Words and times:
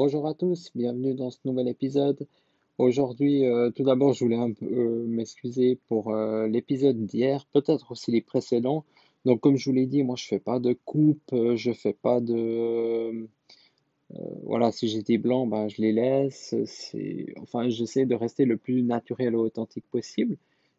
Bonjour 0.00 0.28
à 0.28 0.34
tous, 0.34 0.70
bienvenue 0.76 1.12
dans 1.12 1.32
ce 1.32 1.38
nouvel 1.44 1.66
épisode. 1.66 2.28
Aujourd'hui, 2.78 3.44
euh, 3.44 3.72
tout 3.72 3.82
d'abord, 3.82 4.12
je 4.12 4.22
voulais 4.22 4.36
un 4.36 4.52
peu 4.52 4.64
euh, 4.64 5.04
m'excuser 5.08 5.76
pour 5.88 6.14
euh, 6.14 6.46
l'épisode 6.46 7.04
d'hier, 7.04 7.44
peut-être 7.52 7.90
aussi 7.90 8.12
les 8.12 8.20
précédents. 8.20 8.84
Donc, 9.24 9.40
comme 9.40 9.56
je 9.56 9.68
vous 9.68 9.74
l'ai 9.74 9.86
dit, 9.86 10.04
moi, 10.04 10.14
je 10.16 10.24
fais 10.24 10.38
pas 10.38 10.60
de 10.60 10.72
coupe, 10.84 11.34
je 11.56 11.72
fais 11.72 11.94
pas 11.94 12.20
de... 12.20 13.26
voilà, 14.44 14.70
si 14.70 14.86
j'ai 14.86 15.02
des 15.02 15.18
blancs, 15.18 15.50
ben, 15.50 15.66
je 15.66 15.82
les 15.82 15.90
laisse. 15.90 16.54
Enfin, 17.42 17.68
j'essaie 17.68 18.06
de 18.06 18.14
rester 18.14 18.44
le 18.44 18.56
plus 18.56 18.84
naturel 18.84 19.32
et 19.32 19.36
authentique 19.36 19.90
possible. 19.90 20.36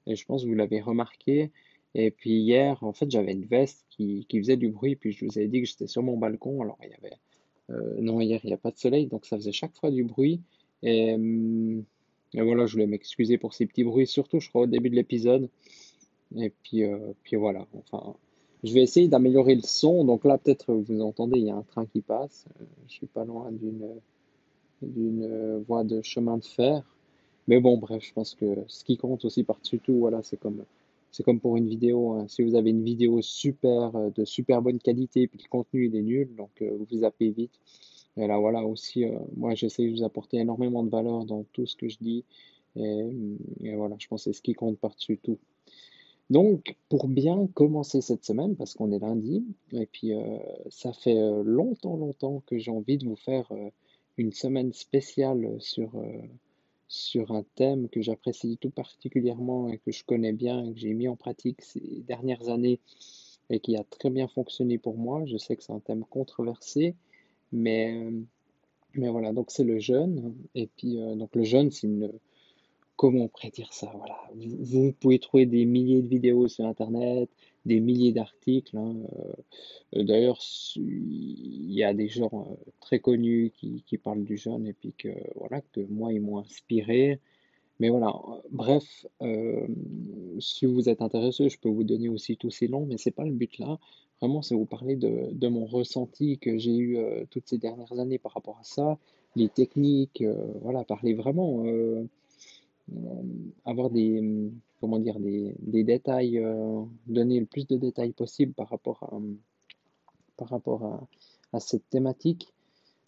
Et 0.08 0.16
je 0.16 0.26
pense 0.26 0.44
que 0.44 0.48
vous 0.48 0.56
l'avez 0.56 0.80
remarqué. 0.80 1.52
Et 1.94 2.10
puis 2.10 2.36
hier, 2.40 2.82
en 2.86 2.94
fait, 2.94 3.12
j'avais 3.12 3.34
une 3.34 3.48
veste 3.48 3.86
qui, 3.90 4.26
faisait 4.32 4.56
du 4.56 4.70
bruit, 4.70 4.96
puis 4.96 5.12
je 5.12 5.26
vous 5.26 5.38
avais 5.38 5.50
dit 5.50 5.60
que 5.62 5.68
j'étais 5.68 5.88
sur 5.88 6.04
mon 6.04 6.16
balcon. 6.16 6.62
Alors, 6.62 6.78
il 6.86 6.92
y 6.92 6.94
avait 6.94 7.18
non, 8.00 8.20
hier, 8.22 8.40
il 8.44 8.48
n'y 8.48 8.54
a 8.54 8.58
pas 8.58 8.72
de 8.72 8.78
soleil, 8.78 9.08
donc 9.08 9.26
ça 9.26 9.38
faisait 9.38 9.52
chaque 9.52 9.76
fois 9.76 9.92
du 9.92 10.04
bruit. 10.04 10.42
Et, 10.84 11.14
euh, 11.14 11.82
voilà, 12.34 12.66
je 12.66 12.74
voulais 12.74 12.88
m'excuser 12.88 13.38
pour 13.38 13.54
ces 13.54 13.66
petits 13.66 13.84
bruits, 13.84 14.08
surtout, 14.08 14.40
je 14.40 14.50
crois, 14.50 14.62
au 14.64 14.68
début 14.68 14.90
de 14.90 14.96
l'épisode. 14.96 15.50
Et 16.38 16.52
puis, 16.64 16.84
euh, 16.84 16.98
puis 17.24 17.36
voilà, 17.36 17.66
enfin, 17.74 18.16
je 18.64 18.74
vais 18.74 18.82
essayer 18.82 19.08
d'améliorer 19.08 19.56
le 19.56 19.64
son. 19.64 20.06
Donc 20.06 20.26
là, 20.26 20.38
peut-être 20.38 20.74
vous 20.74 21.02
entendez, 21.02 21.40
il 21.40 21.46
y 21.46 21.52
a 21.52 21.56
un 21.56 21.64
train 21.64 21.86
qui 21.86 22.02
passe. 22.02 22.46
je 22.88 22.94
suis 22.94 23.08
pas 23.08 23.26
loin 23.26 23.52
d'une 23.52 23.88
d'une 24.82 25.58
voie 25.68 25.84
de 25.84 26.02
chemin 26.02 26.38
de 26.38 26.46
fer. 26.46 26.84
Mais 27.48 27.60
bon, 27.60 27.78
bref, 27.78 28.04
je 28.04 28.14
pense 28.14 28.36
que 28.36 28.46
ce 28.68 28.84
qui 28.86 28.96
compte 28.96 29.26
aussi 29.26 29.44
par-dessus 29.44 29.80
tout, 29.80 29.96
voilà, 29.96 30.22
c'est 30.24 30.38
comme 30.38 30.64
c'est 31.12 31.24
comme 31.24 31.40
pour 31.40 31.58
une 31.58 31.68
vidéo. 31.68 32.14
Hein. 32.14 32.28
Si 32.28 32.44
vous 32.44 32.56
avez 32.56 32.70
une 32.70 32.84
vidéo 32.84 33.22
super, 33.22 33.96
euh, 33.96 34.10
de 34.12 34.26
super 34.26 34.62
bonne 34.62 34.80
qualité, 34.80 35.28
puis 35.28 35.40
le 35.44 35.50
contenu 35.50 35.88
il 35.88 35.96
est 35.96 36.02
nul, 36.02 36.36
donc 36.36 36.52
euh, 36.62 36.76
vous 36.78 36.86
vous 36.90 36.98
zappez 37.00 37.32
vite. 37.32 37.60
Et 38.18 38.28
là, 38.28 38.38
voilà, 38.38 38.66
aussi, 38.66 39.06
euh, 39.06 39.18
moi 39.36 39.56
j'essaie 39.56 39.86
de 39.86 39.92
vous 39.92 40.04
apporter 40.04 40.38
énormément 40.38 40.84
de 40.84 40.90
valeur 40.90 41.26
dans 41.26 41.44
tout 41.54 41.66
ce 41.66 41.76
que 41.76 41.90
je 41.90 41.98
dis. 42.00 42.26
Et, 42.76 43.76
voilà, 43.76 43.96
je 44.00 44.08
pense 44.08 44.24
que 44.24 44.32
c'est 44.32 44.38
ce 44.38 44.42
qui 44.42 44.54
compte 44.54 44.78
par-dessus 44.80 45.18
tout. 45.18 45.40
Donc, 46.30 46.76
pour 46.88 47.08
bien 47.08 47.48
commencer 47.56 48.02
cette 48.02 48.24
semaine, 48.24 48.56
parce 48.56 48.76
qu'on 48.76 48.92
est 48.92 49.00
lundi, 49.00 49.44
et 49.74 49.88
puis 49.88 50.12
ça 50.70 50.94
fait 50.94 51.18
longtemps, 51.44 51.98
longtemps 51.98 52.44
que 52.46 52.60
j'ai 52.60 52.70
envie 52.70 53.00
de 53.00 53.06
vous 53.06 53.16
faire 53.16 53.52
une 54.18 54.32
semaine 54.32 54.72
spéciale 54.72 55.56
sur 55.60 55.92
sur 56.90 57.32
un 57.32 57.44
thème 57.56 57.88
que 57.88 58.02
j'apprécie 58.02 58.58
tout 58.58 58.72
particulièrement 58.72 59.70
et 59.70 59.78
que 59.78 59.92
je 59.92 60.04
connais 60.04 60.34
bien 60.34 60.66
et 60.66 60.74
que 60.74 60.80
j'ai 60.80 60.94
mis 60.94 61.08
en 61.08 61.16
pratique 61.16 61.62
ces 61.62 62.04
dernières 62.08 62.50
années 62.50 62.80
et 63.52 63.60
qui 63.60 63.78
a 63.78 63.84
très 63.84 64.10
bien 64.10 64.28
fonctionné 64.28 64.78
pour 64.80 64.98
moi. 64.98 65.24
Je 65.26 65.38
sais 65.38 65.56
que 65.56 65.64
c'est 65.64 65.72
un 65.72 65.80
thème 65.80 66.04
controversé, 66.04 66.96
mais, 67.52 68.12
mais 68.96 69.08
voilà, 69.10 69.34
donc 69.34 69.52
c'est 69.52 69.64
le 69.64 69.80
jeûne. 69.80 70.36
Et 70.56 70.68
puis, 70.68 71.00
euh, 71.00 71.16
donc 71.16 71.36
le 71.36 71.44
jeûne, 71.44 71.72
c'est 71.72 71.88
une, 71.88 72.12
comment 73.00 73.24
on 73.24 73.28
pourrait 73.30 73.50
dire 73.50 73.72
ça 73.72 73.90
Voilà, 73.96 74.18
vous, 74.36 74.92
pouvez 74.92 75.20
trouver 75.20 75.46
des 75.46 75.64
milliers 75.64 76.02
de 76.02 76.08
vidéos 76.10 76.50
sur 76.50 76.66
Internet, 76.66 77.30
des 77.66 77.80
milliers 77.80 78.12
d'articles. 78.12 78.76
Hein, 78.76 78.98
euh, 79.96 80.04
D'ailleurs, 80.04 80.38
il 80.76 81.72
y 81.72 81.82
a 81.82 81.94
des 81.94 82.10
gens 82.10 82.30
euh, 82.34 82.72
très 82.82 83.00
connus 83.00 83.54
qui, 83.56 83.98
parlent 83.98 84.26
du 84.26 84.36
jeûne 84.36 84.68
et 84.68 84.74
puis 84.74 84.94
que 84.98 85.08
voilà 85.36 85.62
que 85.72 85.80
moi 85.80 86.12
ils 86.12 86.20
m'ont 86.20 86.40
inspiré. 86.40 87.22
Mais 87.80 87.88
voilà, 87.88 88.14
bref, 88.52 89.08
euh, 89.22 89.66
si 90.40 90.66
vous 90.66 90.90
êtes 90.90 91.02
intéressé, 91.02 91.48
je 91.48 91.58
peux 91.58 91.70
vous 91.70 91.86
donner 91.86 92.10
aussi 92.10 92.36
tous 92.36 92.52
ces 92.52 92.68
noms, 92.68 92.86
mais 92.86 92.98
c'est 92.98 93.12
pas 93.12 93.24
le 93.24 93.32
but 93.32 93.60
là. 93.60 93.80
Vraiment, 94.20 94.42
c'est 94.42 94.56
vous 94.56 94.66
parler 94.66 94.98
de, 94.98 95.48
mon 95.48 95.66
ressenti 95.66 96.38
que 96.38 96.58
j'ai 96.58 96.76
eu 96.76 96.98
toutes 97.32 97.48
ces 97.48 97.58
dernières 97.58 97.98
années 97.98 98.18
par 98.18 98.34
rapport 98.34 98.58
à 98.60 98.64
ça, 98.66 98.98
les 99.38 99.48
techniques, 99.48 100.22
voilà, 100.62 100.84
parler 100.84 101.14
vraiment 101.14 101.64
euh, 101.66 102.04
avoir 103.66 103.90
des, 103.90 104.52
comment 104.80 105.00
dire, 105.00 105.20
des, 105.20 105.56
des 105.60 105.84
détails, 105.84 106.40
euh, 106.40 106.84
donner 107.08 107.40
le 107.40 107.46
plus 107.46 107.68
de 107.68 107.78
détails 107.78 108.14
possible 108.14 108.54
par 108.54 108.70
rapport 108.70 109.04
à, 109.04 109.20
par 110.38 110.50
rapport 110.50 111.08
à, 111.54 111.60
cette 111.60 111.90
thématique. 111.90 112.48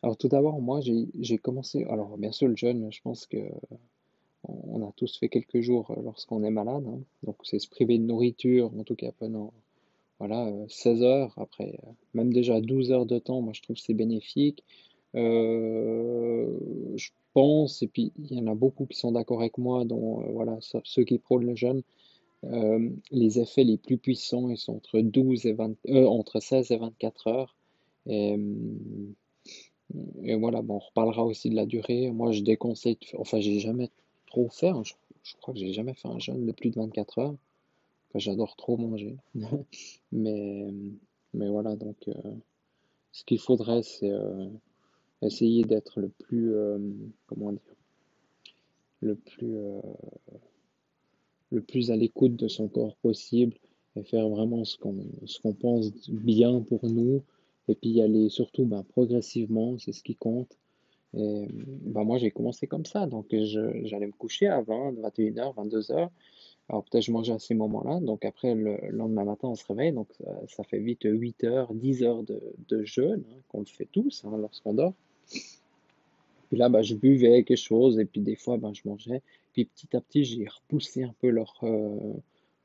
Alors 0.04 0.18
tout 0.18 0.28
d'abord, 0.28 0.60
moi 0.62 0.80
j'ai 0.82 1.38
commencé, 1.38 1.84
alors 1.86 2.18
bien 2.18 2.32
sûr 2.32 2.48
le 2.48 2.56
jeûne, 2.56 2.92
je 2.92 3.02
pense 3.02 3.28
que 3.28 3.38
on 4.48 4.82
a 4.82 4.92
tous 4.94 5.20
fait 5.20 5.30
quelques 5.30 5.62
jours 5.62 5.94
lorsqu'on 6.04 6.44
est 6.44 6.50
malade, 6.50 6.84
hein. 6.88 7.00
donc 7.22 7.36
c'est 7.44 7.60
se 7.60 7.70
priver 7.70 8.00
de 8.00 8.04
nourriture, 8.04 8.72
en 8.76 8.84
tout 8.84 8.96
cas 8.96 9.12
pendant 9.20 9.54
voilà, 10.18 10.52
16 10.68 11.04
heures, 11.04 11.34
après 11.38 11.80
même 12.16 12.34
déjà 12.34 12.60
12 12.60 12.92
heures 12.92 13.06
de 13.06 13.20
temps, 13.20 13.42
moi 13.42 13.54
je 13.54 13.62
trouve 13.62 13.78
c'est 13.78 13.94
bénéfique. 13.94 14.64
Euh, 15.16 16.48
pense, 17.34 17.82
et 17.82 17.88
puis 17.88 18.12
il 18.18 18.38
y 18.38 18.40
en 18.40 18.48
a 18.48 18.56
beaucoup 18.56 18.86
qui 18.86 18.98
sont 18.98 19.12
d'accord 19.12 19.40
avec 19.42 19.58
moi, 19.58 19.86
dont 19.86 20.22
euh, 20.22 20.32
voilà, 20.32 20.58
ceux 20.84 21.04
qui 21.04 21.18
prônent 21.18 21.46
le 21.46 21.56
jeûne, 21.56 21.82
euh, 22.44 22.90
les 23.12 23.40
effets 23.40 23.64
les 23.64 23.78
plus 23.78 23.98
puissants, 23.98 24.50
ils 24.50 24.58
sont 24.58 24.76
entre, 24.76 25.00
12 25.00 25.46
et 25.46 25.54
20, 25.54 25.76
entre 26.08 26.40
16 26.40 26.72
et 26.72 26.78
24 26.78 27.28
heures. 27.28 27.56
Et, 28.08 28.36
et 30.24 30.36
voilà, 30.36 30.62
bon, 30.62 30.76
on 30.76 30.80
reparlera 30.80 31.24
aussi 31.24 31.50
de 31.50 31.56
la 31.56 31.66
durée. 31.66 32.12
Moi, 32.12 32.32
je 32.32 32.42
déconseille, 32.42 32.98
enfin, 33.18 33.40
j'ai 33.40 33.60
jamais 33.60 33.90
trop 34.28 34.50
fait, 34.50 34.72
je, 34.84 35.36
crois 35.38 35.54
que 35.54 35.60
j'ai 35.60 35.74
jamais 35.74 35.94
fait 35.94 36.08
un 36.08 36.20
jeûne 36.20 36.46
de 36.46 36.52
plus 36.52 36.72
de 36.72 36.76
24 36.80 37.20
heures. 37.20 37.36
j'adore 38.16 38.56
trop 38.56 38.78
manger. 38.78 39.18
mais, 40.12 40.66
mais 41.34 41.50
voilà, 41.50 41.76
donc, 41.76 42.10
ce 43.12 43.24
qu'il 43.24 43.40
faudrait, 43.40 43.84
c'est 43.84 44.12
essayer 45.22 45.64
d'être 45.64 46.00
le 46.00 46.10
plus, 46.10 46.54
euh, 46.56 46.80
comment 47.28 47.52
dire, 47.52 47.76
le 49.02 49.16
plus, 49.16 49.58
euh, 49.58 49.82
le 51.52 51.62
plus 51.62 51.92
à 51.92 51.96
l'écoute 51.96 52.36
de 52.36 52.48
son 52.48 52.68
corps 52.68 52.96
possible 52.98 53.56
et 53.96 54.04
faire 54.04 54.28
vraiment 54.30 54.64
ce 54.64 54.78
qu'on 54.78 55.06
qu'on 55.42 55.54
pense 55.54 56.10
bien 56.10 56.62
pour 56.62 56.86
nous 56.86 57.24
et 57.68 57.76
puis 57.76 57.90
y 57.90 58.02
aller 58.02 58.30
surtout 58.30 58.66
ben, 58.66 58.84
progressivement, 58.84 59.78
c'est 59.78 59.92
ce 59.92 60.04
qui 60.04 60.16
compte. 60.16 60.58
Et 61.14 61.46
ben, 61.50 62.04
moi 62.04 62.18
j'ai 62.18 62.32
commencé 62.32 62.68
comme 62.68 62.86
ça, 62.86 63.06
donc 63.06 63.28
j'allais 63.32 64.08
me 64.08 64.14
coucher 64.14 64.48
à 64.48 64.62
20, 64.62 64.94
21h, 64.94 65.56
22h. 65.56 66.10
Alors 66.70 66.84
peut-être 66.86 67.04
je 67.04 67.12
mangeais 67.12 67.34
à 67.34 67.40
ces 67.40 67.54
moments-là, 67.54 68.00
donc 68.00 68.24
après 68.24 68.56
le 68.56 68.78
lendemain 68.92 69.26
matin 69.26 69.50
on 69.50 69.56
se 69.56 69.66
réveille, 69.66 69.92
donc 69.92 70.08
ça, 70.48 70.64
fait 70.64 70.80
vite 70.80 71.02
8 71.04 71.44
heures, 71.44 71.74
10 71.74 72.04
heures 72.04 72.24
de, 72.24 72.42
de 72.70 72.84
jeûne, 72.84 73.24
hein, 73.30 73.42
qu'on 73.50 73.60
le 73.60 73.66
fait 73.66 73.90
tous 73.92 74.24
hein, 74.26 74.38
lorsqu'on 74.38 74.74
dort. 74.74 74.94
Puis 75.32 76.58
là, 76.58 76.70
bah, 76.70 76.82
je 76.82 76.96
buvais 76.96 77.44
quelque 77.44 77.58
chose 77.58 78.00
et 78.00 78.06
puis 78.06 78.22
des 78.22 78.36
fois, 78.36 78.58
ben, 78.58 78.74
je 78.74 78.82
mangeais. 78.86 79.22
Puis 79.54 79.66
petit 79.66 79.96
à 79.96 80.02
petit, 80.02 80.24
j'ai 80.24 80.48
repoussé 80.48 81.04
un 81.04 81.14
peu 81.20 81.30
leur, 81.30 81.60
euh, 81.64 82.14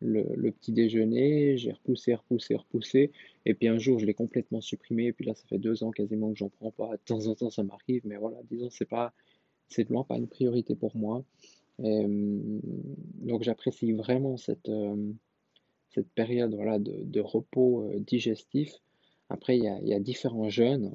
le, 0.01 0.51
petit 0.51 0.73
déjeuner, 0.73 1.57
j'ai 1.57 1.73
repoussé, 1.73 2.15
repoussé, 2.15 2.57
repoussé. 2.57 3.13
Et 3.45 3.55
puis 3.55 3.69
un 3.69 3.79
jour, 3.79 3.99
je 3.99 4.07
l'ai 4.07 4.15
complètement 4.15 4.61
supprimé. 4.61 5.07
Et 5.07 5.13
puis 5.13 5.25
là, 5.25 5.35
ça 5.35 5.45
fait 5.49 5.59
deux 5.59 5.85
ans 5.85 5.91
quasiment 5.91 6.33
que 6.33 6.39
j'en 6.39 6.49
prends 6.49 6.71
pas. 6.71 6.93
De 6.93 7.01
temps 7.05 7.27
en 7.27 7.35
temps, 7.35 7.51
ça 7.51 7.63
m'arrive, 7.63 8.03
mais 8.05 8.17
voilà, 8.17 8.39
disons, 8.51 8.71
c'est 8.71 8.89
pas, 8.89 9.13
c'est 9.69 9.89
loin 9.89 10.05
pas 10.05 10.17
une 10.17 10.29
priorité 10.29 10.75
pour 10.75 10.97
moi. 10.97 11.25
Donc 11.79 13.43
j'apprécie 13.43 13.93
vraiment 13.93 14.37
cette, 14.37 14.69
euh, 14.69 15.13
cette 15.91 16.09
période 16.11 16.55
voilà, 16.55 16.79
de, 16.79 17.03
de 17.03 17.21
repos 17.21 17.85
euh, 17.85 17.99
digestif. 17.99 18.73
Après, 19.29 19.57
il 19.57 19.65
y 19.65 19.95
a, 19.95 20.01
différents 20.01 20.49
jeûnes, 20.49 20.93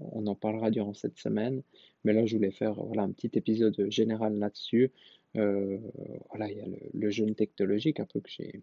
on, 0.00 0.26
en 0.26 0.34
parlera 0.34 0.70
durant 0.70 0.94
cette 0.94 1.18
semaine, 1.18 1.62
mais 2.04 2.14
là, 2.14 2.24
je 2.24 2.36
voulais 2.36 2.50
faire 2.50 2.74
voilà, 2.74 3.02
un 3.02 3.12
petit 3.12 3.30
épisode 3.34 3.90
général 3.90 4.38
là-dessus. 4.38 4.90
Euh, 5.36 5.78
voilà, 6.30 6.50
il 6.50 6.56
y 6.56 6.60
a 6.60 6.66
le, 6.94 7.10
jeûne 7.10 7.34
technologique, 7.34 8.00
un 8.00 8.06
peu 8.06 8.20
que 8.20 8.30
j'ai 8.30 8.60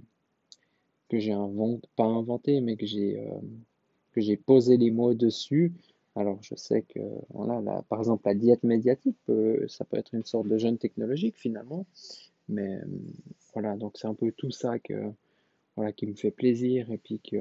que 1.10 1.20
j'ai 1.20 1.34
inventé, 1.34 1.88
pas 1.98 2.06
inventé, 2.06 2.62
mais 2.62 2.78
que 2.78 2.86
j'ai 2.86 3.20
euh, 3.20 3.40
que 4.14 4.22
j'ai 4.22 4.38
posé 4.38 4.78
les 4.78 4.92
mots 4.92 5.14
dessus. 5.14 5.74
Alors, 6.16 6.42
je 6.42 6.56
sais 6.56 6.82
que, 6.82 7.00
voilà, 7.30 7.62
là, 7.62 7.84
par 7.90 8.00
exemple, 8.00 8.24
la 8.26 8.34
diète 8.34 8.64
médiatique, 8.64 9.18
ça 9.68 9.86
peut 9.86 9.98
être 9.98 10.14
une 10.14 10.26
sorte 10.26 10.48
de 10.48 10.58
jeûne 10.58 10.78
technologique 10.78 11.38
finalement, 11.38 11.86
mais 12.50 12.80
voilà, 13.54 13.76
donc 13.78 13.98
c'est 13.98 14.08
un 14.08 14.14
peu 14.14 14.32
tout 14.32 14.52
ça 14.52 14.80
que 14.80 15.14
voilà, 15.76 15.92
qui 15.92 16.08
me 16.08 16.16
fait 16.16 16.32
plaisir 16.32 16.92
et 16.92 16.98
puis 16.98 17.20
que, 17.20 17.38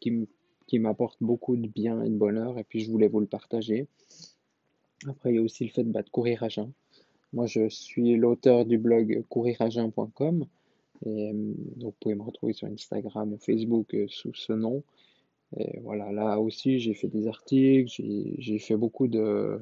qui, 0.00 0.28
qui 0.66 0.78
m'apporte 0.78 1.18
beaucoup 1.20 1.56
de 1.56 1.66
bien 1.66 2.02
et 2.02 2.08
de 2.08 2.16
bonheur 2.16 2.58
et 2.58 2.64
puis 2.64 2.80
je 2.80 2.90
voulais 2.90 3.08
vous 3.08 3.20
le 3.20 3.26
partager. 3.26 3.88
Après, 5.06 5.32
il 5.32 5.36
y 5.36 5.38
a 5.38 5.42
aussi 5.42 5.64
le 5.64 5.70
fait 5.70 5.84
bah, 5.84 6.02
de 6.02 6.10
courir 6.10 6.42
à 6.42 6.48
jeun. 6.48 6.72
Moi, 7.32 7.46
je 7.46 7.68
suis 7.68 8.16
l'auteur 8.16 8.64
du 8.64 8.78
blog 8.78 9.24
couriragin.com 9.28 10.46
et 11.06 11.30
euh, 11.30 11.32
donc 11.76 11.94
vous 11.94 11.98
pouvez 12.00 12.14
me 12.14 12.22
retrouver 12.22 12.52
sur 12.52 12.66
Instagram 12.68 13.32
ou 13.32 13.38
Facebook 13.38 13.94
euh, 13.94 14.06
sous 14.08 14.34
ce 14.34 14.52
nom. 14.52 14.82
Et 15.56 15.80
voilà, 15.80 16.12
là 16.12 16.40
aussi, 16.40 16.78
j'ai 16.78 16.94
fait 16.94 17.08
des 17.08 17.26
articles, 17.26 17.90
j'ai 18.38 18.58
fait 18.58 18.76
beaucoup 18.76 19.08
de, 19.08 19.60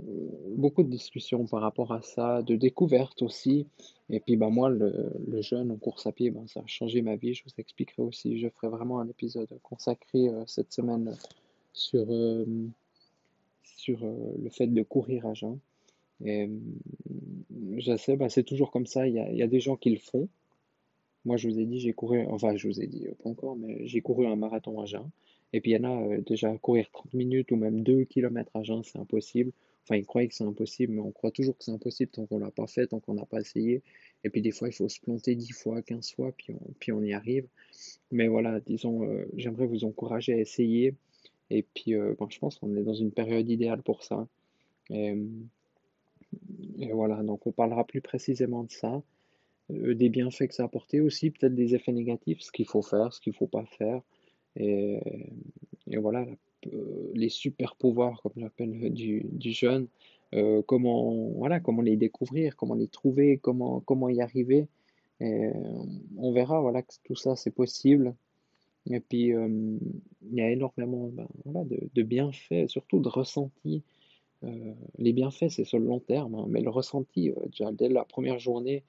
beaucoup 0.00 0.82
de 0.82 0.88
discussions 0.88 1.46
par 1.46 1.60
rapport 1.60 1.92
à 1.92 2.02
ça, 2.02 2.42
de 2.42 2.56
découvertes 2.56 3.22
aussi. 3.22 3.66
Et 4.10 4.20
puis 4.20 4.36
bah, 4.36 4.48
moi, 4.48 4.70
le, 4.70 5.10
jeûne 5.40 5.70
en 5.70 5.76
course 5.76 6.06
à 6.06 6.12
pied, 6.12 6.30
ben, 6.30 6.46
ça 6.46 6.60
a 6.60 6.66
changé 6.66 7.02
ma 7.02 7.16
vie. 7.16 7.34
Je 7.34 7.44
vous 7.44 7.52
expliquerai 7.58 8.02
aussi. 8.02 8.38
Je 8.38 8.48
ferai 8.48 8.68
vraiment 8.68 9.00
un 9.00 9.08
épisode 9.08 9.48
consacré 9.62 10.28
euh, 10.28 10.44
cette 10.46 10.72
semaine 10.72 11.16
sur, 11.72 12.06
euh, 12.10 12.44
sur 13.62 14.02
euh, 14.02 14.34
le 14.42 14.50
fait 14.50 14.66
de 14.66 14.82
courir 14.82 15.26
à 15.26 15.34
jeun. 15.34 15.58
Et 16.24 16.48
je 17.76 17.96
sais, 17.96 18.16
bah, 18.16 18.28
c'est 18.28 18.42
toujours 18.42 18.70
comme 18.70 18.86
ça. 18.86 19.06
Il 19.06 19.14
y 19.14 19.20
a, 19.20 19.30
y 19.32 19.42
a 19.42 19.46
des 19.46 19.60
gens 19.60 19.76
qui 19.76 19.90
le 19.90 19.98
font. 19.98 20.28
Moi, 21.24 21.36
je 21.36 21.48
vous 21.48 21.58
ai 21.58 21.66
dit, 21.66 21.80
j'ai 21.80 21.92
couru, 21.92 22.24
enfin, 22.26 22.56
je 22.56 22.66
vous 22.68 22.80
ai 22.80 22.86
dit, 22.86 23.06
pas 23.22 23.28
encore, 23.28 23.56
mais 23.56 23.86
j'ai 23.86 24.00
couru 24.00 24.26
un 24.26 24.36
marathon 24.36 24.80
à 24.80 24.86
jeun. 24.86 25.08
Et 25.52 25.60
puis, 25.60 25.72
il 25.72 25.74
y 25.74 25.86
en 25.86 26.12
a 26.12 26.16
déjà 26.18 26.56
courir 26.58 26.88
30 26.92 27.14
minutes 27.14 27.50
ou 27.52 27.56
même 27.56 27.82
2 27.82 28.04
kilomètres 28.04 28.50
à 28.54 28.62
jeun, 28.62 28.82
c'est 28.82 28.98
impossible. 28.98 29.52
Enfin, 29.88 29.96
ils 29.96 30.04
croient 30.04 30.26
que 30.26 30.34
c'est 30.34 30.44
impossible, 30.44 30.92
mais 30.92 31.00
on 31.00 31.12
croit 31.12 31.30
toujours 31.30 31.56
que 31.56 31.64
c'est 31.64 31.70
impossible 31.70 32.10
tant 32.10 32.26
qu'on 32.26 32.38
l'a 32.38 32.50
pas 32.50 32.66
fait, 32.66 32.88
tant 32.88 33.00
qu'on 33.00 33.14
n'a 33.14 33.24
pas 33.24 33.40
essayé. 33.40 33.82
Et 34.22 34.28
puis 34.28 34.42
des 34.42 34.50
fois, 34.50 34.68
il 34.68 34.74
faut 34.74 34.88
se 34.88 35.00
planter 35.00 35.34
10 35.34 35.52
fois, 35.52 35.80
15 35.80 36.12
fois, 36.12 36.32
puis 36.36 36.52
on, 36.52 36.72
puis 36.78 36.92
on 36.92 37.02
y 37.02 37.14
arrive. 37.14 37.46
Mais 38.10 38.28
voilà, 38.28 38.60
disons, 38.60 39.04
euh, 39.04 39.24
j'aimerais 39.34 39.66
vous 39.66 39.84
encourager 39.84 40.34
à 40.34 40.38
essayer. 40.38 40.94
Et 41.48 41.62
puis, 41.62 41.94
euh, 41.94 42.14
bon, 42.18 42.28
je 42.28 42.38
pense 42.38 42.58
qu'on 42.58 42.76
est 42.76 42.82
dans 42.82 42.92
une 42.94 43.12
période 43.12 43.48
idéale 43.48 43.82
pour 43.82 44.04
ça. 44.04 44.28
Et, 44.90 45.14
et 46.78 46.92
voilà, 46.92 47.22
donc 47.22 47.46
on 47.46 47.52
parlera 47.52 47.86
plus 47.86 48.02
précisément 48.02 48.64
de 48.64 48.70
ça, 48.70 49.02
euh, 49.70 49.94
des 49.94 50.10
bienfaits 50.10 50.48
que 50.48 50.54
ça 50.54 50.64
a 50.64 50.66
apporté 50.66 51.00
aussi, 51.00 51.30
peut-être 51.30 51.54
des 51.54 51.74
effets 51.74 51.92
négatifs, 51.92 52.40
ce 52.40 52.52
qu'il 52.52 52.66
faut 52.66 52.82
faire, 52.82 53.12
ce 53.12 53.20
qu'il 53.20 53.32
faut 53.32 53.46
pas 53.46 53.64
faire. 53.64 54.02
Et, 54.56 55.00
voilà, 55.96 56.22
euh, 56.22 56.34
les 57.14 57.28
super 57.28 57.76
pouvoirs, 57.76 58.20
comme 58.22 58.32
j'appelle, 58.36 58.92
du, 58.92 59.24
du 59.24 59.52
jeune, 59.52 59.86
euh, 60.34 60.62
comment, 60.66 61.30
voilà, 61.36 61.60
comment 61.60 61.82
les 61.82 61.96
découvrir, 61.96 62.56
comment 62.56 62.74
les 62.74 62.88
trouver, 62.88 63.38
comment, 63.38 63.80
comment 63.80 64.08
y 64.08 64.20
arriver. 64.20 64.66
On 65.20 66.32
verra 66.32 66.60
voilà, 66.60 66.82
que 66.82 66.94
tout 67.04 67.16
ça 67.16 67.34
c'est 67.34 67.50
possible. 67.50 68.14
Et 68.90 69.00
puis 69.00 69.32
euh, 69.32 69.78
il 70.30 70.34
y 70.34 70.40
a 70.40 70.50
énormément 70.50 71.10
ben, 71.12 71.28
de, 71.94 72.02
bienfaits, 72.02 72.68
surtout 72.68 73.00
de 73.00 73.08
ressentis. 73.08 73.82
Euh, 74.44 74.74
les 74.98 75.12
bienfaits 75.12 75.48
c'est 75.48 75.64
sur 75.64 75.78
le 75.78 75.86
long 75.86 76.00
terme, 76.00 76.34
hein, 76.36 76.46
mais 76.48 76.60
le 76.60 76.70
ressenti, 76.70 77.30
euh, 77.30 77.34
déjà 77.46 77.72
dès 77.72 77.88
la 77.88 78.04
première 78.04 78.38
journée, 78.38 78.84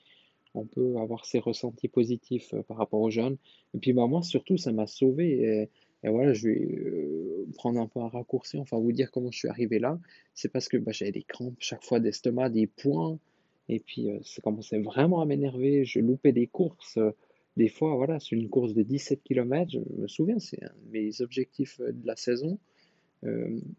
on 0.53 0.65
peut 0.65 0.97
avoir 0.97 1.25
ces 1.25 1.39
ressentis 1.39 1.87
positifs 1.87 2.53
euh, 2.53 2.61
par 2.63 2.77
rapport 2.77 3.01
aux 3.01 3.09
jeunes. 3.09 3.37
Et 3.73 3.79
puis 3.79 3.93
bah, 3.93 4.07
moi 4.07 4.21
surtout 4.21 4.57
ça 4.57 4.71
m'a 4.71 4.87
sauvé. 4.87 5.69
Et 6.03 6.09
voilà, 6.09 6.33
je 6.33 6.47
vais 6.47 6.59
euh, 6.61 7.45
prendre 7.55 7.79
un 7.79 7.87
peu 7.87 7.99
un 7.99 8.07
raccourci, 8.07 8.57
enfin 8.59 8.77
vous 8.79 8.91
dire 8.93 9.11
comment 9.11 9.31
je 9.31 9.39
suis 9.39 9.47
arrivé 9.49 9.79
là. 9.79 9.99
C'est 10.33 10.49
parce 10.49 10.69
que 10.69 10.77
bah, 10.77 10.91
j'avais 10.93 11.11
des 11.11 11.23
crampes 11.23 11.55
chaque 11.59 11.83
fois 11.83 11.99
d'estomac, 11.99 12.49
des 12.49 12.67
points. 12.67 13.19
Et 13.67 13.79
puis 13.79 14.09
euh, 14.09 14.19
ça 14.23 14.41
commençait 14.41 14.79
vraiment 14.79 15.21
à 15.21 15.25
m'énerver. 15.25 15.85
Je 15.85 15.99
loupais 15.99 16.31
des 16.31 16.47
courses. 16.47 16.97
euh, 16.97 17.11
Des 17.57 17.67
fois, 17.69 17.95
voilà, 17.95 18.19
sur 18.19 18.37
une 18.37 18.49
course 18.49 18.73
de 18.73 18.83
17 18.83 19.21
km, 19.23 19.71
je 19.71 19.79
me 20.01 20.07
souviens, 20.07 20.39
c'est 20.39 20.63
un 20.63 20.71
de 20.85 20.91
mes 20.91 21.21
objectifs 21.21 21.79
de 21.81 22.07
la 22.07 22.15
saison 22.15 22.59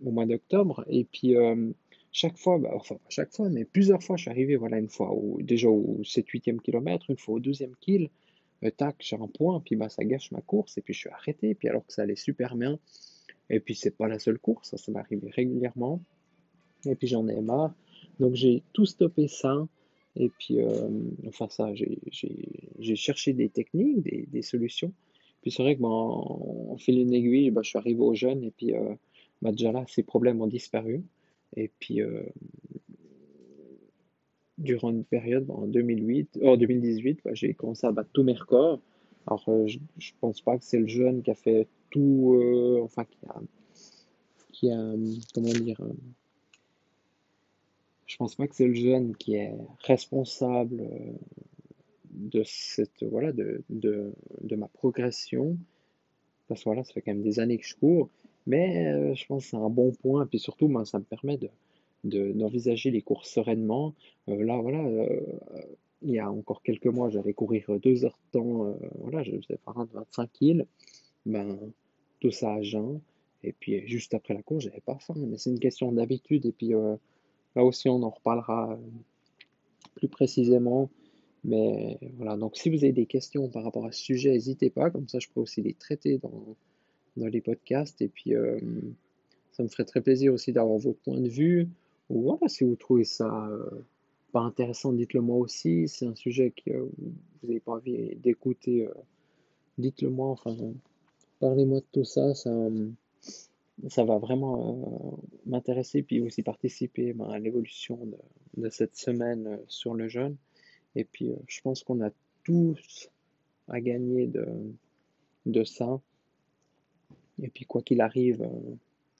au 0.05 0.11
mois 0.11 0.26
d'octobre. 0.26 0.84
Et 0.88 1.05
puis, 1.05 1.34
chaque 2.12 2.37
fois, 2.37 2.58
bah, 2.58 2.70
enfin, 2.75 2.99
chaque 3.08 3.32
fois, 3.32 3.49
mais 3.49 3.64
plusieurs 3.64 4.02
fois, 4.02 4.16
je 4.16 4.23
suis 4.23 4.31
arrivé, 4.31 4.56
voilà, 4.56 4.78
une 4.78 4.88
fois 4.88 5.11
déjà 5.40 5.69
au 5.69 6.00
7-8e 6.05 6.61
kilomètre, 6.61 7.11
une 7.11 7.16
fois 7.16 7.34
au 7.34 7.40
12e 7.40 7.75
kill, 7.81 8.11
tac, 8.69 8.97
j'ai 9.01 9.17
un 9.17 9.27
point, 9.27 9.61
puis 9.61 9.77
bah, 9.77 9.89
ça 9.89 10.05
gâche 10.05 10.31
ma 10.33 10.41
course, 10.41 10.77
et 10.79 10.83
puis 10.83 10.93
je 10.93 11.01
suis 11.01 11.11
arrêté, 11.11 11.55
puis 11.55 11.69
alors 11.69 11.87
que 11.87 11.93
ça 11.93 12.03
allait 12.03 12.17
super 12.17 12.55
bien. 12.57 12.79
Et 13.49 13.59
puis, 13.61 13.75
c'est 13.75 13.97
pas 13.97 14.07
la 14.07 14.19
seule 14.19 14.39
course, 14.39 14.71
ça, 14.71 14.77
ça 14.77 14.93
arrivé 14.95 15.31
régulièrement, 15.31 16.01
et 16.87 16.95
puis 16.95 17.09
j'en 17.09 17.27
ai 17.29 17.41
marre. 17.41 17.75
Donc, 18.19 18.35
j'ai 18.35 18.62
tout 18.73 18.87
stoppé 18.87 19.29
ça. 19.29 19.67
Et 20.17 20.29
puis, 20.29 20.61
euh, 20.61 20.89
enfin 21.29 21.49
ça, 21.49 21.73
j'ai 21.75 22.97
cherché 22.97 23.33
des 23.33 23.49
techniques, 23.49 24.03
des, 24.03 24.27
des 24.27 24.43
solutions. 24.43 24.93
Puis 25.43 25.51
c'est 25.51 25.62
vrai 25.62 25.77
que 25.77 25.81
ben, 25.81 25.89
en 25.89 26.77
fil 26.79 26.99
une 26.99 27.15
aiguille, 27.15 27.51
ben, 27.51 27.62
je 27.62 27.71
suis 27.71 27.79
arrivé 27.79 28.01
au 28.01 28.15
jeune 28.15 28.45
et 28.45 28.51
puis 28.51 28.75
euh, 28.75 28.95
bah, 29.41 29.53
déjà 29.53 29.73
là, 29.73 29.85
ces 29.89 30.03
problèmes 30.03 30.41
ont 30.43 30.47
disparu. 30.47 31.03
Et 31.57 31.71
puis, 31.79 32.01
euh, 32.01 32.23
durant 34.61 34.91
une 34.91 35.05
période, 35.05 35.51
en 35.51 35.67
2008, 35.67 36.39
oh, 36.43 36.57
2018, 36.57 37.21
ben, 37.25 37.35
j'ai 37.35 37.55
commencé 37.55 37.87
à 37.87 37.93
battre 37.93 38.11
tous 38.12 38.23
mes 38.23 38.35
records. 38.35 38.81
Alors, 39.27 39.45
euh, 39.49 39.67
je, 39.67 39.79
je 39.99 40.12
pense 40.21 40.41
pas 40.41 40.59
que 40.59 40.65
c'est 40.65 40.79
le 40.79 40.87
jeune 40.87 41.23
qui 41.23 41.31
a 41.31 41.35
fait 41.35 41.67
tout, 41.91 42.35
euh, 42.35 42.81
enfin, 42.83 43.05
qui 44.53 44.71
a, 44.71 44.95
comment 45.35 45.49
dire, 45.49 45.81
euh, 45.81 45.93
je 48.07 48.17
pense 48.17 48.35
pas 48.35 48.47
que 48.49 48.55
c'est 48.55 48.67
le 48.67 48.75
jeune 48.75 49.17
qui 49.17 49.35
est 49.35 49.53
responsable 49.85 50.81
euh, 50.81 51.12
de 52.11 52.43
cette, 52.45 53.05
voilà, 53.05 53.33
de, 53.33 53.62
de, 53.69 54.12
de 54.43 54.57
ma 54.57 54.69
progression. 54.69 55.57
Parce 56.49 56.61
que 56.61 56.65
voilà, 56.65 56.83
ça 56.83 56.93
fait 56.93 57.03
quand 57.03 57.12
même 57.12 57.23
des 57.23 57.39
années 57.39 57.59
que 57.59 57.67
je 57.67 57.77
cours. 57.77 58.11
Mais 58.47 59.15
je 59.15 59.27
pense 59.27 59.45
que 59.45 59.51
c'est 59.51 59.57
un 59.57 59.69
bon 59.69 59.93
point. 59.93 60.27
Puis 60.27 60.41
surtout, 60.41 60.67
ben, 60.67 60.85
ça 60.85 60.99
me 60.99 61.05
permet 61.05 61.37
de, 61.37 61.49
de- 62.05 62.32
d'envisager 62.32 62.91
les 62.91 63.02
courses 63.02 63.31
sereinement. 63.31 63.94
Euh, 64.29 64.43
là, 64.44 64.58
voilà, 64.61 64.85
euh, 64.85 65.20
il 66.02 66.11
y 66.11 66.19
a 66.19 66.31
encore 66.31 66.62
quelques 66.62 66.87
mois, 66.87 67.11
j'allais 67.11 67.35
courir 67.35 67.69
deux 67.81 68.05
heures 68.05 68.19
de 68.32 68.38
temps. 68.38 68.67
euh, 68.67 68.75
voilà, 69.00 69.23
je 69.23 69.32
faisais 69.37 69.58
par 69.64 69.79
un 69.79 69.85
de 69.85 69.91
25 69.93 70.31
kills. 70.32 70.67
Ben, 71.26 71.58
tout 72.20 72.31
ça 72.31 72.55
à 72.55 72.62
jeun. 72.62 73.00
Et 73.43 73.52
puis 73.52 73.87
juste 73.88 74.14
après 74.14 74.35
la 74.35 74.43
course, 74.43 74.64
j'avais 74.64 74.81
pas 74.81 74.99
faim. 74.99 75.14
Mais 75.17 75.38
c'est 75.38 75.50
une 75.50 75.58
question 75.61 75.93
d'habitude. 75.93 76.47
Et 76.47 76.52
puis 76.52 76.75
euh, 76.75 76.97
là 77.56 77.64
aussi, 77.64 77.88
on 77.88 78.02
en 78.02 78.11
reparlera 78.11 78.73
euh, 78.73 78.76
plus 79.94 80.08
précisément. 80.08 80.91
Mais 81.44 81.99
voilà, 82.17 82.37
donc 82.37 82.56
si 82.56 82.69
vous 82.69 82.85
avez 82.85 82.93
des 82.93 83.06
questions 83.06 83.49
par 83.49 83.64
rapport 83.64 83.87
à 83.87 83.93
ce 83.93 84.00
sujet, 84.02 84.32
n'hésitez 84.32 84.70
pas. 84.70 84.91
Comme 84.91 85.08
ça, 85.08 85.19
je 85.19 85.29
peux 85.35 85.41
aussi 85.41 85.62
les 85.62 85.75
traiter 85.75 86.19
dans, 86.19 86.56
dans 87.17 87.26
les 87.26 87.41
podcasts. 87.41 88.00
Et 88.02 88.08
puis, 88.08 88.35
euh, 88.35 88.58
ça 89.52 89.62
me 89.62 89.69
ferait 89.69 89.85
très 89.87 90.00
plaisir 90.02 90.32
aussi 90.35 90.52
d'avoir 90.52 90.79
votre 90.79 90.99
point 91.00 91.21
de 91.21 91.28
vue. 91.28 91.69
Voilà, 92.11 92.49
si 92.49 92.64
vous 92.64 92.75
trouvez 92.75 93.05
ça 93.05 93.47
euh, 93.47 93.85
pas 94.33 94.40
intéressant, 94.40 94.93
dites-le 94.93 95.21
moi 95.21 95.37
aussi. 95.37 95.87
C'est 95.87 96.07
un 96.07 96.17
sujet 96.17 96.50
que 96.50 96.73
vous 96.73 97.12
n'avez 97.45 97.61
pas 97.61 97.75
envie 97.75 98.17
d'écouter, 98.17 98.88
euh, 98.88 98.95
dites-le 99.79 100.11
moi. 100.11 100.31
Enfin, 100.31 100.57
parlez-moi 101.38 101.79
de 101.79 101.85
tout 101.93 102.05
ça. 102.05 102.35
Ça, 102.35 102.50
euh, 102.50 102.88
ça 103.88 104.05
va 104.05 104.19
vraiment 104.19 105.21
m'intéresser. 105.47 106.02
Puis 106.02 106.21
aussi 106.21 106.43
participer 106.43 107.12
ben, 107.12 107.31
à 107.31 107.38
l'évolution 107.38 107.97
de, 108.05 108.17
de 108.61 108.71
cette 108.71 108.97
semaine 108.97 109.61
sur 109.69 109.95
le 109.95 110.09
jeûne. 110.09 110.37
Et 110.97 111.05
puis, 111.05 111.31
je 111.47 111.61
pense 111.61 111.85
qu'on 111.85 112.05
a 112.05 112.11
tous 112.43 113.09
à 113.69 113.81
gagner 113.81 114.26
de, 114.26 114.47
de 115.47 115.62
ça. 115.62 116.00
Et 117.40 117.49
puis, 117.49 117.67
quoi 117.67 117.83
qu'il 117.83 118.00
arrive, 118.00 118.50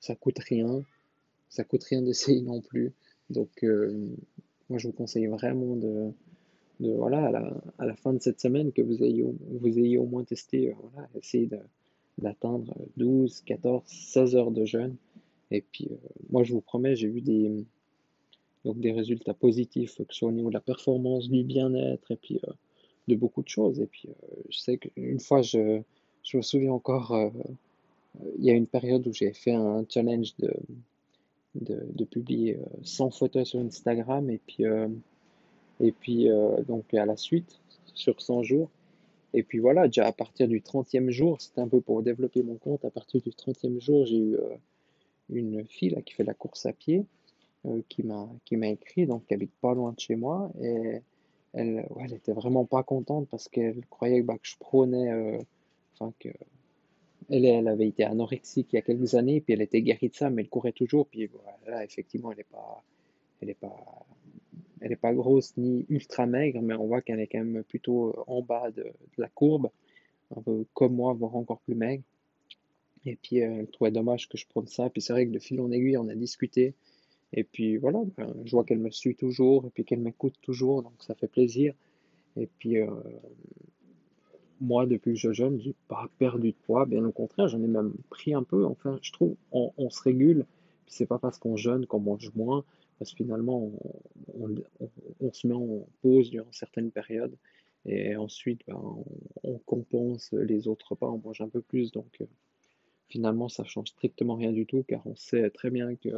ça 0.01 0.17
coûte 0.17 0.41
rien. 0.41 0.83
Ça 1.51 1.65
coûte 1.65 1.85
rien 1.85 2.03
d'essayer 2.03 2.41
non 2.41 2.61
plus. 2.63 2.93
Donc, 3.29 3.51
euh, 3.65 4.09
moi, 4.71 4.79
je 4.79 4.87
vous 4.89 4.93
conseille 4.95 5.27
vraiment 5.27 5.77
de, 5.77 6.13
voilà, 6.81 7.27
à 7.27 7.31
la, 7.31 7.55
à 7.79 7.87
la 7.87 7.95
fin 7.97 8.13
de 8.13 8.21
cette 8.23 8.41
semaine, 8.41 8.73
que 8.73 8.83
vous 8.83 9.03
ayez, 9.03 9.25
vous 9.61 9.79
ayez 9.79 9.99
au 9.99 10.07
moins 10.07 10.25
testé, 10.25 10.71
euh, 10.71 10.75
voilà, 10.93 11.09
essayer 11.17 11.47
de- 11.47 11.59
d'atteindre 12.19 12.75
12, 12.97 13.43
14, 13.43 13.85
16 13.87 14.37
heures 14.37 14.51
de 14.51 14.65
jeûne. 14.65 14.97
Et 15.51 15.63
puis, 15.63 15.89
euh, 15.91 15.97
moi, 16.31 16.45
je 16.45 16.53
vous 16.55 16.61
promets, 16.63 16.97
j'ai 16.97 17.09
eu 17.09 17.21
des, 17.21 17.65
donc 18.65 18.79
des 18.81 18.93
résultats 18.93 19.35
positifs, 19.35 19.97
que 19.97 20.05
ce 20.13 20.19
soit 20.19 20.29
au 20.29 20.33
niveau 20.33 20.49
de 20.49 20.55
la 20.55 20.61
performance, 20.61 21.29
du 21.29 21.45
bien-être, 21.45 22.11
et 22.11 22.17
puis 22.17 22.41
de 23.09 23.15
beaucoup 23.17 23.43
de 23.43 23.49
choses. 23.49 23.81
Et 23.81 23.87
puis, 23.87 24.09
je 24.51 24.59
sais 24.59 24.79
qu'une 24.79 25.21
fois, 25.21 25.43
je, 25.43 25.81
je 26.23 26.37
me 26.39 26.43
souviens 26.43 26.73
encore, 26.73 27.15
il 28.39 28.45
y 28.45 28.51
a 28.51 28.55
une 28.55 28.67
période 28.67 29.07
où 29.07 29.13
j'ai 29.13 29.33
fait 29.33 29.53
un 29.53 29.85
challenge 29.89 30.35
de, 30.39 30.53
de, 31.55 32.05
publier 32.05 32.57
euh, 32.57 32.65
100 32.83 33.11
photos 33.11 33.49
sur 33.49 33.61
Instagram, 33.61 34.31
et 34.31 34.41
puis, 34.47 34.65
euh, 34.65 34.89
et 35.81 35.93
puis 35.93 36.31
euh, 36.31 36.63
donc 36.63 36.95
à 36.95 37.07
la 37.07 37.17
suite, 37.17 37.61
sur 37.95 38.21
100 38.21 38.43
jours. 38.43 38.71
Et 39.33 39.43
puis 39.43 39.59
voilà, 39.59 39.87
déjà 39.87 40.07
à 40.07 40.13
partir 40.13 40.49
du 40.49 40.61
30e 40.61 41.11
jour, 41.11 41.41
c'était 41.41 41.61
un 41.61 41.69
peu 41.69 41.81
pour 41.81 42.03
développer 42.03 42.43
mon 42.43 42.57
compte, 42.57 42.85
à 42.85 42.91
partir 42.91 43.21
du 43.21 43.31
30e 43.31 43.81
jour, 43.81 44.07
j'ai 44.07 44.19
eu 44.19 44.35
euh, 44.35 44.57
une 45.31 45.65
fille 45.67 45.97
qui 46.05 46.15
fait 46.15 46.25
la 46.25 46.35
course 46.35 46.67
à 46.67 46.73
pied, 46.73 47.05
euh, 47.67 47.83
qui 47.89 48.03
m'a 48.03 48.69
écrit, 48.69 49.07
donc 49.07 49.27
qui 49.27 49.35
habite 49.35 49.53
pas 49.61 49.75
loin 49.75 49.93
de 49.93 50.01
chez 50.01 50.17
moi, 50.17 50.51
et 50.61 51.01
elle, 51.53 51.87
était 52.13 52.33
vraiment 52.33 52.65
pas 52.65 52.83
contente 52.83 53.29
parce 53.29 53.49
qu'elle 53.49 53.85
croyait 53.87 54.23
bah, 54.23 54.35
que 54.35 54.49
je 54.49 54.57
prônais, 54.59 55.11
euh, 55.11 55.39
enfin 55.95 56.13
que 56.19 56.29
elle, 57.31 57.69
avait 57.69 57.89
été 57.89 58.05
anorexique 58.05 58.73
il 58.73 58.77
y 58.77 58.79
a 58.79 58.83
quelques 58.83 59.15
années, 59.15 59.41
puis 59.41 59.55
elle 59.55 59.63
était 59.63 59.83
guérie 59.83 60.09
de 60.09 60.15
ça, 60.15 60.31
mais 60.31 60.43
elle 60.43 60.49
courait 60.49 60.73
toujours. 60.73 61.07
Puis 61.07 61.31
voilà, 61.63 61.85
effectivement, 61.85 62.33
elle 62.33 62.39
n'est 62.39 62.45
pas, 62.45 62.83
elle 63.41 63.55
pas, 63.55 64.07
elle 64.81 64.97
pas 64.97 65.15
grosse 65.15 65.57
ni 65.57 65.87
ultra 65.89 66.27
maigre, 66.27 66.61
mais 66.63 66.75
on 66.75 66.87
voit 66.87 67.03
qu'elle 67.03 67.21
est 67.21 67.27
quand 67.27 67.45
même 67.45 67.63
plutôt 67.65 68.15
en 68.27 68.43
bas 68.43 68.71
de, 68.71 68.83
de 68.83 68.93
la 69.19 69.29
courbe, 69.29 69.71
un 70.37 70.43
peu 70.43 70.65
comme 70.75 70.95
moi, 70.95 71.13
voire 71.15 71.37
encore 71.37 71.61
plus 71.61 71.75
maigre. 71.75 72.03
Et 73.07 73.17
puis 73.17 73.43
euh, 73.43 73.61
elle 73.61 73.69
trouvait 73.69 73.91
dommage 73.91 74.29
que 74.29 74.37
je 74.37 74.47
prenne 74.47 74.67
ça. 74.67 74.91
Puis 74.91 75.03
c'est 75.03 75.13
vrai 75.13 75.27
que 75.27 75.33
de 75.33 75.39
fil 75.39 75.61
en 75.61 75.71
aiguille, 75.71 75.97
on 75.97 76.09
a 76.09 76.15
discuté. 76.15 76.75
Et 77.33 77.45
puis 77.45 77.77
voilà, 77.77 78.01
ben, 78.17 78.35
je 78.45 78.51
vois 78.51 78.65
qu'elle 78.65 78.79
me 78.79 78.91
suit 78.91 79.15
toujours 79.15 79.67
et 79.67 79.71
puis 79.71 79.85
qu'elle 79.85 80.01
m'écoute 80.01 80.35
toujours, 80.43 80.83
donc 80.83 80.93
ça 80.99 81.15
fait 81.15 81.29
plaisir. 81.29 81.75
Et 82.37 82.49
puis 82.59 82.79
euh, 82.79 82.91
moi, 84.61 84.87
depuis 84.87 85.13
que 85.15 85.19
je 85.19 85.33
jeune, 85.33 85.61
j'ai 85.61 85.75
pas 85.89 86.09
perdu 86.19 86.51
de 86.51 86.57
poids, 86.67 86.87
bien 86.87 87.05
au 87.05 87.13
contraire, 87.13 87.49
j'en 87.49 87.63
ai 87.63 87.67
même 87.67 87.93
pris 88.11 88.35
un 88.35 88.43
peu. 88.43 88.65
Enfin, 88.65 88.99
je 89.03 89.13
trouve 89.13 89.35
on, 89.53 89.91
se 89.91 90.03
régule. 90.03 90.45
Puis 90.87 90.95
c'est 90.95 91.07
pas 91.07 91.19
parce 91.19 91.39
qu'on 91.39 91.57
jeûne 91.57 91.87
qu'on 91.87 92.01
mange 92.01 92.31
moins, 92.35 92.65
parce 92.99 93.13
que 93.13 93.17
finalement 93.19 93.71
on, 94.39 95.33
se 95.33 95.47
met 95.47 95.55
en 95.55 95.87
pause 96.03 96.31
durant 96.31 96.53
certaines 96.53 96.91
périodes. 96.91 97.35
Et 97.87 98.15
ensuite, 98.17 98.61
ben, 98.69 98.79
on, 99.43 99.59
compense 99.59 100.33
les 100.33 100.69
autres 100.69 100.91
repas, 100.91 101.09
on 101.09 101.19
mange 101.25 101.41
un 101.41 101.49
peu 101.49 101.63
plus. 101.63 101.93
Donc 101.93 102.21
euh, 102.21 102.27
finalement, 103.09 103.49
ça 103.49 103.65
change 103.65 103.89
strictement 103.89 104.37
rien 104.37 104.53
du 104.53 104.67
tout, 104.67 104.85
car 104.87 105.07
on 105.07 105.17
sait 105.17 105.49
très 105.51 105.71
bien 105.71 105.95
que 105.97 106.11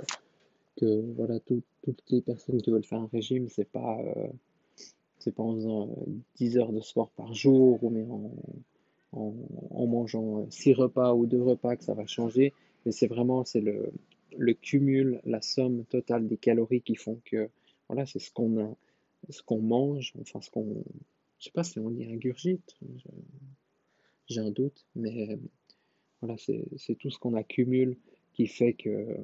voilà, 1.16 1.38
tout- 1.40 1.62
toutes 1.82 2.02
les 2.10 2.20
personnes 2.20 2.60
qui 2.60 2.70
veulent 2.70 2.84
faire 2.84 3.00
un 3.00 3.10
régime, 3.12 3.48
c'est 3.48 3.68
pas, 3.68 4.00
euh, 4.00 4.28
c'est 5.22 5.32
pas 5.32 5.42
en 5.42 5.54
faisant 5.54 5.88
euh, 5.88 6.12
10 6.36 6.58
heures 6.58 6.72
de 6.72 6.80
sport 6.80 7.10
par 7.10 7.34
jour 7.34 7.82
ou 7.82 7.90
mais 7.90 8.04
en, 8.04 8.32
en, 9.12 9.86
mangeant 9.86 10.40
euh, 10.40 10.46
6 10.50 10.74
repas 10.74 11.14
ou 11.14 11.26
2 11.26 11.40
repas 11.40 11.76
que 11.76 11.84
ça 11.84 11.94
va 11.94 12.06
changer. 12.06 12.52
Mais 12.84 12.92
c'est 12.92 13.06
vraiment 13.06 13.44
c'est 13.44 13.60
le, 13.60 13.92
le 14.36 14.54
cumul, 14.54 15.20
la 15.24 15.40
somme 15.40 15.84
totale 15.84 16.26
des 16.26 16.36
calories 16.36 16.82
qui 16.82 16.96
font 16.96 17.20
que 17.24 17.48
voilà, 17.88 18.06
c'est 18.06 18.18
ce 18.18 18.32
qu'on 18.32 18.76
ce 19.30 19.42
qu'on 19.42 19.60
mange, 19.60 20.14
enfin 20.20 20.40
ce 20.40 20.50
qu'on, 20.50 20.82
je 21.38 21.44
sais 21.44 21.52
pas 21.52 21.62
si 21.62 21.78
on 21.78 21.90
dit 21.90 22.04
ingurgite, 22.04 22.76
j'ai 24.28 24.40
un 24.40 24.50
doute, 24.50 24.84
mais 24.96 25.38
voilà, 26.20 26.36
c'est 26.38 26.94
tout 26.96 27.10
ce 27.10 27.18
qu'on 27.18 27.34
accumule 27.34 27.96
qui 28.32 28.46
fait 28.46 28.72
que 28.72 29.16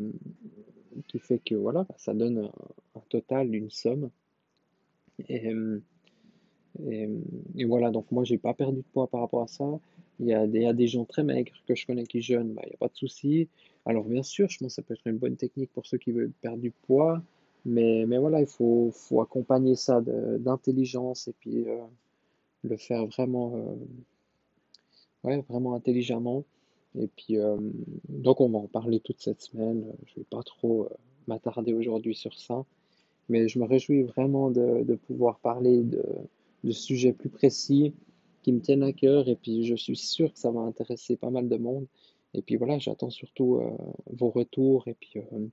qui 1.06 1.18
fait 1.18 1.38
que 1.38 1.54
voilà, 1.54 1.84
bah, 1.84 1.94
ça 1.98 2.14
donne 2.14 2.50
un 2.94 3.00
total, 3.08 3.54
une 3.54 3.70
somme. 3.70 4.10
Et, 5.28 5.52
euh, 5.52 5.82
euh, 6.80 7.18
et 7.56 7.64
voilà, 7.64 7.90
donc 7.90 8.10
moi 8.12 8.24
j'ai 8.24 8.38
pas 8.38 8.54
perdu 8.54 8.78
de 8.78 8.86
poids 8.92 9.08
par 9.08 9.20
rapport 9.20 9.42
à 9.42 9.48
ça. 9.48 9.80
Il 10.20 10.26
y 10.26 10.32
a 10.32 10.46
des, 10.46 10.58
il 10.58 10.62
y 10.64 10.66
a 10.66 10.72
des 10.72 10.86
gens 10.86 11.04
très 11.04 11.22
maigres 11.24 11.52
que 11.66 11.74
je 11.74 11.86
connais 11.86 12.04
qui 12.04 12.20
jeûnent, 12.20 12.52
bah, 12.54 12.62
il 12.64 12.68
n'y 12.68 12.74
a 12.74 12.78
pas 12.78 12.88
de 12.88 12.96
souci. 12.96 13.48
Alors 13.86 14.04
bien 14.04 14.22
sûr, 14.22 14.48
je 14.48 14.58
pense 14.58 14.68
que 14.68 14.74
ça 14.74 14.82
peut 14.82 14.94
être 14.94 15.06
une 15.06 15.18
bonne 15.18 15.36
technique 15.36 15.72
pour 15.72 15.86
ceux 15.86 15.98
qui 15.98 16.12
veulent 16.12 16.32
perdre 16.40 16.58
du 16.58 16.70
poids, 16.70 17.22
mais, 17.64 18.04
mais 18.06 18.18
voilà, 18.18 18.40
il 18.40 18.46
faut, 18.46 18.90
faut 18.92 19.20
accompagner 19.20 19.76
ça 19.76 20.00
d'intelligence 20.00 21.28
et 21.28 21.34
puis 21.40 21.68
euh, 21.68 21.78
le 22.64 22.76
faire 22.76 23.06
vraiment, 23.06 23.54
ouais, 25.24 25.44
vraiment 25.48 25.74
intelligemment. 25.74 26.44
Et 26.98 27.06
puis, 27.06 27.36
donc 28.08 28.40
on 28.40 28.48
va 28.48 28.58
en 28.58 28.66
parler 28.66 29.00
toute 29.00 29.20
cette 29.20 29.40
semaine. 29.42 29.84
Je 30.06 30.16
vais 30.16 30.26
pas 30.28 30.42
trop 30.42 30.88
m'attarder 31.28 31.72
aujourd'hui 31.72 32.14
sur 32.14 32.34
ça. 32.34 32.64
Mais 33.28 33.48
je 33.48 33.58
me 33.58 33.64
réjouis 33.64 34.02
vraiment 34.02 34.50
de, 34.50 34.94
pouvoir 35.06 35.38
parler 35.40 35.82
de, 35.82 36.72
sujets 36.72 37.12
plus 37.12 37.28
précis 37.28 37.94
qui 38.42 38.52
me 38.52 38.60
tiennent 38.60 38.82
à 38.82 38.92
cœur 38.92 39.28
et 39.28 39.36
puis 39.36 39.64
je 39.64 39.74
suis 39.74 39.96
sûr 39.96 40.32
que 40.32 40.38
ça 40.38 40.50
va 40.50 40.60
intéresser 40.60 41.16
pas 41.16 41.30
mal 41.30 41.48
de 41.48 41.56
monde. 41.56 41.86
Et 42.34 42.42
puis 42.42 42.56
voilà, 42.56 42.78
j'attends 42.78 43.10
surtout 43.10 43.56
euh, 43.56 43.70
vos 44.12 44.30
retours 44.30 44.86
et 44.86 44.94
puis, 44.94 45.14
euh, 45.16 45.46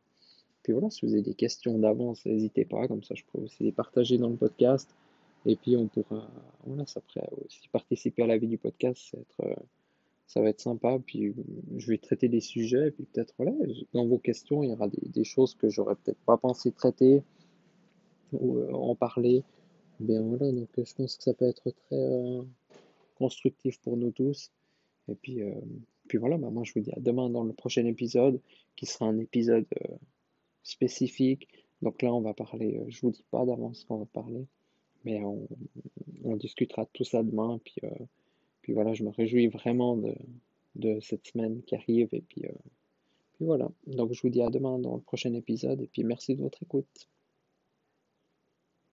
puis 0.61 0.73
voilà, 0.73 0.89
si 0.89 1.05
vous 1.05 1.13
avez 1.13 1.21
des 1.21 1.33
questions 1.33 1.77
d'avance, 1.77 2.25
n'hésitez 2.25 2.65
pas, 2.65 2.87
comme 2.87 3.03
ça 3.03 3.15
je 3.15 3.23
pourrais 3.23 3.43
aussi 3.43 3.63
les 3.63 3.71
partager 3.71 4.17
dans 4.17 4.29
le 4.29 4.35
podcast. 4.35 4.93
Et 5.45 5.55
puis 5.55 5.77
on 5.77 5.87
pourra, 5.87 6.27
voilà, 6.65 6.85
ça 6.85 7.01
aussi 7.45 7.67
participer 7.69 8.23
à 8.23 8.27
la 8.27 8.37
vie 8.37 8.47
du 8.47 8.57
podcast, 8.57 9.13
être, 9.13 9.41
euh, 9.47 9.55
ça 10.27 10.41
va 10.41 10.49
être 10.49 10.59
sympa. 10.59 10.97
Puis 11.05 11.33
je 11.77 11.87
vais 11.87 11.97
traiter 11.97 12.29
des 12.29 12.41
sujets, 12.41 12.87
et 12.87 12.91
puis 12.91 13.05
peut-être, 13.05 13.33
voilà, 13.37 13.53
dans 13.93 14.05
vos 14.05 14.17
questions, 14.17 14.63
il 14.63 14.69
y 14.69 14.73
aura 14.73 14.87
des, 14.87 15.07
des 15.07 15.23
choses 15.23 15.53
que 15.53 15.69
j'aurais 15.69 15.95
peut-être 15.95 16.19
pas 16.25 16.37
pensé 16.37 16.71
traiter 16.71 17.21
ou 18.39 18.59
euh, 18.59 18.71
en 18.71 18.95
parler. 18.95 19.43
Bien 19.99 20.21
voilà, 20.21 20.51
donc 20.51 20.69
euh, 20.77 20.83
je 20.85 20.93
pense 20.93 21.17
que 21.17 21.23
ça 21.23 21.33
peut 21.33 21.45
être 21.45 21.71
très 21.71 21.95
euh, 21.95 22.43
constructif 23.15 23.79
pour 23.79 23.97
nous 23.97 24.11
tous. 24.11 24.51
Et 25.07 25.15
puis, 25.15 25.39
puis 26.07 26.17
voilà, 26.17 26.37
bah, 26.37 26.49
moi 26.49 26.63
je 26.63 26.73
vous 26.73 26.79
dis 26.79 26.91
à 26.91 26.99
demain 26.99 27.29
dans 27.29 27.43
le 27.43 27.53
prochain 27.53 27.85
épisode, 27.85 28.41
qui 28.75 28.87
sera 28.87 29.05
un 29.05 29.19
épisode 29.19 29.67
spécifique. 30.63 31.47
Donc 31.83 32.01
là, 32.01 32.11
on 32.11 32.21
va 32.21 32.33
parler, 32.33 32.83
je 32.87 33.01
vous 33.01 33.11
dis 33.11 33.23
pas 33.29 33.45
d'avance 33.45 33.81
ce 33.81 33.85
qu'on 33.85 33.99
va 33.99 34.05
parler, 34.05 34.47
mais 35.03 35.21
on, 35.23 36.35
discutera 36.37 36.85
de 36.85 36.89
tout 36.91 37.03
ça 37.03 37.21
demain. 37.21 37.59
Puis, 37.63 37.81
puis 38.61 38.73
voilà, 38.73 38.95
je 38.95 39.03
me 39.03 39.09
réjouis 39.09 39.47
vraiment 39.47 39.95
de, 39.95 40.15
de 40.73 40.99
cette 41.01 41.27
semaine 41.27 41.61
qui 41.61 41.75
arrive. 41.75 42.09
Et 42.13 42.21
puis, 42.21 42.45
puis 43.35 43.45
voilà, 43.45 43.69
donc 43.85 44.13
je 44.13 44.21
vous 44.21 44.29
dis 44.29 44.41
à 44.41 44.49
demain 44.49 44.79
dans 44.79 44.95
le 44.95 45.01
prochain 45.01 45.33
épisode. 45.33 45.81
Et 45.81 45.87
puis 45.87 46.03
merci 46.03 46.35
de 46.35 46.41
votre 46.41 46.63
écoute. 46.63 47.07